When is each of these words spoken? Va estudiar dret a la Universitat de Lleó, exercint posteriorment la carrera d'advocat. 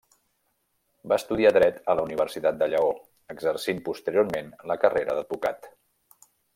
Va 1.11 1.19
estudiar 1.21 1.51
dret 1.57 1.77
a 1.93 1.97
la 1.99 2.07
Universitat 2.09 2.59
de 2.63 2.71
Lleó, 2.73 2.89
exercint 3.37 3.87
posteriorment 3.93 4.53
la 4.73 4.83
carrera 4.87 5.21
d'advocat. 5.21 5.73